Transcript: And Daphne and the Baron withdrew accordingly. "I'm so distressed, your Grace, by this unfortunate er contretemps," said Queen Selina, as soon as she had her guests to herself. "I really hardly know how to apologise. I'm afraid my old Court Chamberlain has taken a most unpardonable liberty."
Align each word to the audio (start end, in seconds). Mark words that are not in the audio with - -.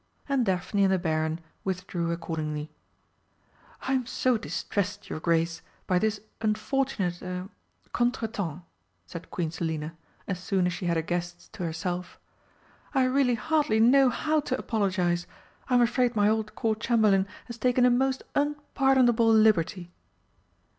And 0.27 0.43
Daphne 0.47 0.83
and 0.85 0.91
the 0.91 0.97
Baron 0.97 1.39
withdrew 1.63 2.11
accordingly. 2.11 2.71
"I'm 3.83 4.07
so 4.07 4.35
distressed, 4.35 5.11
your 5.11 5.19
Grace, 5.19 5.61
by 5.85 5.99
this 5.99 6.21
unfortunate 6.41 7.21
er 7.21 7.49
contretemps," 7.93 8.63
said 9.05 9.29
Queen 9.29 9.51
Selina, 9.51 9.95
as 10.27 10.39
soon 10.39 10.65
as 10.65 10.73
she 10.73 10.87
had 10.87 10.97
her 10.97 11.03
guests 11.03 11.49
to 11.49 11.61
herself. 11.61 12.19
"I 12.95 13.03
really 13.03 13.35
hardly 13.35 13.79
know 13.79 14.09
how 14.09 14.39
to 14.39 14.57
apologise. 14.57 15.27
I'm 15.69 15.81
afraid 15.83 16.15
my 16.15 16.27
old 16.27 16.55
Court 16.55 16.79
Chamberlain 16.79 17.27
has 17.45 17.59
taken 17.59 17.85
a 17.85 17.91
most 17.91 18.23
unpardonable 18.33 19.31
liberty." 19.31 19.91